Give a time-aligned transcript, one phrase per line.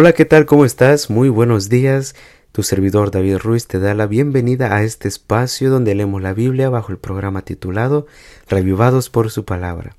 [0.00, 0.46] Hola, ¿qué tal?
[0.46, 1.10] ¿Cómo estás?
[1.10, 2.14] Muy buenos días.
[2.52, 6.70] Tu servidor David Ruiz te da la bienvenida a este espacio donde leemos la Biblia
[6.70, 8.06] bajo el programa titulado
[8.48, 9.96] Revivados por su palabra.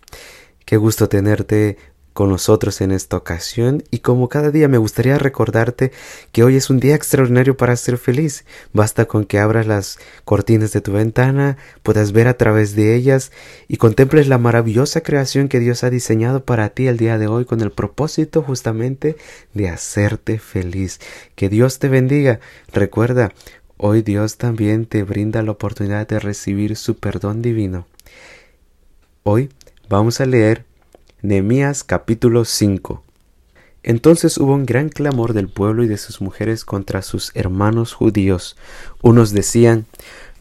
[0.63, 1.77] Qué gusto tenerte
[2.19, 5.93] con nosotros en esta ocasión y como cada día me gustaría recordarte
[6.33, 8.43] que hoy es un día extraordinario para ser feliz.
[8.73, 13.31] Basta con que abras las cortinas de tu ventana, puedas ver a través de ellas
[13.69, 17.45] y contemples la maravillosa creación que Dios ha diseñado para ti el día de hoy
[17.45, 19.15] con el propósito justamente
[19.53, 20.99] de hacerte feliz.
[21.35, 22.41] Que Dios te bendiga.
[22.73, 23.31] Recuerda,
[23.77, 27.87] hoy Dios también te brinda la oportunidad de recibir su perdón divino.
[29.23, 29.47] Hoy
[29.87, 30.65] vamos a leer
[31.21, 33.03] Nehemías capítulo 5
[33.83, 38.55] Entonces hubo un gran clamor del pueblo y de sus mujeres contra sus hermanos judíos.
[39.01, 39.85] Unos decían,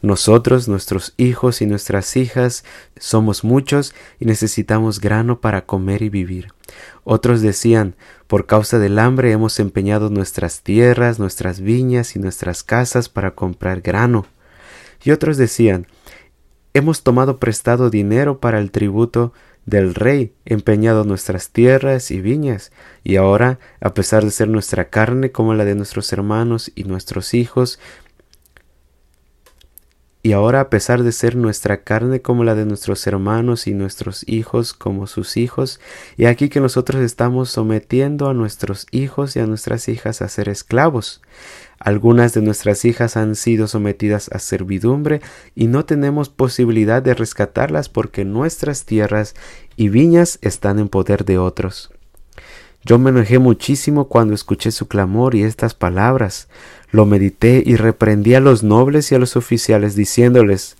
[0.01, 2.63] nosotros, nuestros hijos y nuestras hijas
[2.97, 6.53] somos muchos y necesitamos grano para comer y vivir.
[7.03, 7.95] Otros decían,
[8.27, 13.81] por causa del hambre hemos empeñado nuestras tierras, nuestras viñas y nuestras casas para comprar
[13.81, 14.27] grano.
[15.03, 15.87] Y otros decían,
[16.73, 19.33] hemos tomado prestado dinero para el tributo
[19.69, 22.71] del rey, empeñado nuestras tierras y viñas,
[23.03, 27.33] y ahora, a pesar de ser nuestra carne como la de nuestros hermanos y nuestros
[27.33, 27.79] hijos,
[30.21, 34.27] y ahora a pesar de ser nuestra carne como la de nuestros hermanos y nuestros
[34.27, 35.79] hijos como sus hijos,
[36.17, 40.49] y aquí que nosotros estamos sometiendo a nuestros hijos y a nuestras hijas a ser
[40.49, 41.21] esclavos.
[41.79, 45.21] Algunas de nuestras hijas han sido sometidas a servidumbre
[45.55, 49.33] y no tenemos posibilidad de rescatarlas porque nuestras tierras
[49.77, 51.91] y viñas están en poder de otros.
[52.83, 56.47] Yo me enojé muchísimo cuando escuché su clamor y estas palabras.
[56.91, 60.77] Lo medité y reprendí a los nobles y a los oficiales diciéndoles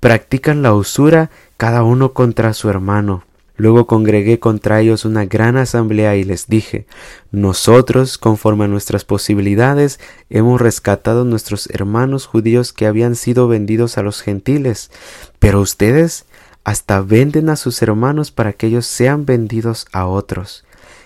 [0.00, 3.24] Practican la usura cada uno contra su hermano.
[3.56, 6.86] Luego congregué contra ellos una gran asamblea y les dije
[7.30, 14.02] Nosotros, conforme a nuestras posibilidades, hemos rescatado nuestros hermanos judíos que habían sido vendidos a
[14.02, 14.90] los gentiles,
[15.38, 16.24] pero ustedes
[16.64, 20.64] hasta venden a sus hermanos para que ellos sean vendidos a otros.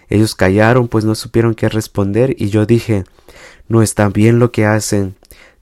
[0.08, 3.04] Ellos callaron, pues no supieron qué responder, y yo dije,
[3.68, 5.16] no está bien lo que hacen.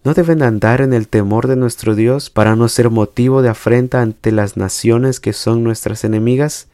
[0.05, 4.03] ¿No deben andar en el temor de nuestro Dios para no ser motivo de afrenta
[4.03, 6.69] ante las naciones que son nuestras enemigas?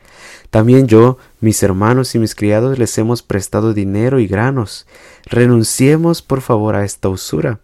[0.50, 4.86] También yo, mis hermanos y mis criados les hemos prestado dinero y granos.
[5.26, 7.60] Renunciemos por favor a esta usura.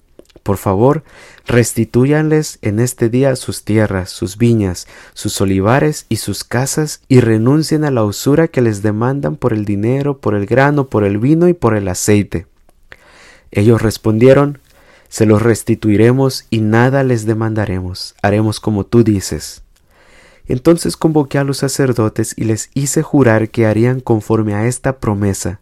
[0.46, 1.02] Por favor,
[1.44, 7.82] restitúyanles en este día sus tierras, sus viñas, sus olivares y sus casas, y renuncien
[7.82, 11.48] a la usura que les demandan por el dinero, por el grano, por el vino
[11.48, 12.46] y por el aceite.
[13.50, 14.60] Ellos respondieron,
[15.08, 19.64] se los restituiremos y nada les demandaremos, haremos como tú dices.
[20.46, 25.58] Entonces convoqué a los sacerdotes y les hice jurar que harían conforme a esta promesa.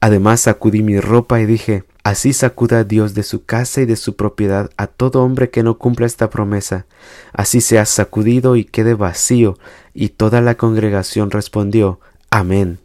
[0.00, 4.16] Además sacudí mi ropa y dije, Así sacuda Dios de su casa y de su
[4.16, 6.86] propiedad a todo hombre que no cumpla esta promesa.
[7.32, 9.58] Así sea sacudido y quede vacío.
[9.92, 12.00] Y toda la congregación respondió,
[12.30, 12.78] Amén.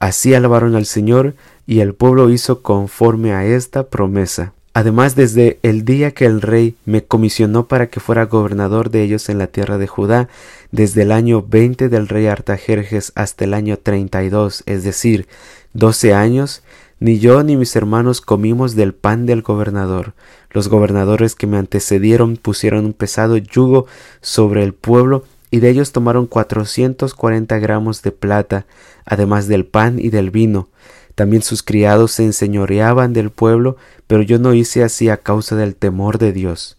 [0.00, 1.34] Así alabaron al Señor,
[1.66, 4.54] y el pueblo hizo conforme a esta promesa.
[4.72, 9.28] Además, desde el día que el rey me comisionó para que fuera gobernador de ellos
[9.28, 10.28] en la tierra de Judá,
[10.70, 15.26] desde el año veinte del rey Artajerjes hasta el año treinta y dos, es decir,
[15.72, 16.62] doce años,
[17.00, 20.12] ni yo ni mis hermanos comimos del pan del gobernador.
[20.50, 23.86] Los gobernadores que me antecedieron pusieron un pesado yugo
[24.20, 28.66] sobre el pueblo y de ellos tomaron cuatrocientos cuarenta gramos de plata,
[29.06, 30.68] además del pan y del vino.
[31.14, 35.74] También sus criados se enseñoreaban del pueblo, pero yo no hice así a causa del
[35.74, 36.76] temor de Dios.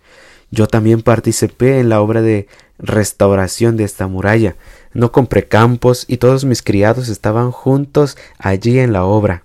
[0.52, 4.56] Yo también participé en la obra de restauración de esta muralla.
[4.94, 9.44] No compré campos y todos mis criados estaban juntos allí en la obra.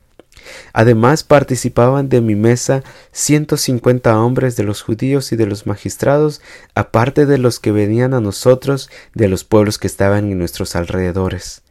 [0.72, 6.40] Además participaban de mi mesa ciento cincuenta hombres de los judíos y de los magistrados,
[6.74, 11.62] aparte de los que venían a nosotros de los pueblos que estaban en nuestros alrededores.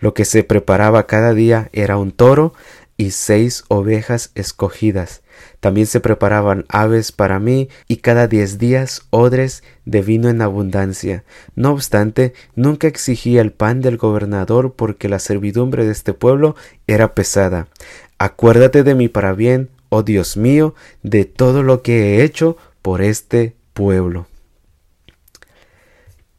[0.00, 2.54] Lo que se preparaba cada día era un toro
[2.96, 5.22] y seis ovejas escogidas.
[5.60, 11.24] También se preparaban aves para mí y cada diez días odres de vino en abundancia.
[11.54, 16.56] No obstante, nunca exigía el pan del gobernador porque la servidumbre de este pueblo
[16.88, 17.68] era pesada.
[18.18, 20.74] Acuérdate de mí para bien, oh Dios mío,
[21.04, 24.26] de todo lo que he hecho por este pueblo.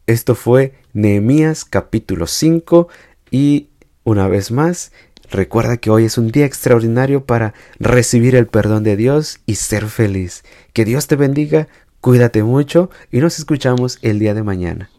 [0.06, 2.90] Esto fue Nehemías capítulo 5
[3.32, 3.70] y
[4.04, 4.92] una vez más,
[5.30, 9.86] recuerda que hoy es un día extraordinario para recibir el perdón de Dios y ser
[9.86, 10.44] feliz.
[10.74, 11.70] Que Dios te bendiga,
[12.02, 14.90] cuídate mucho y nos escuchamos el día de mañana.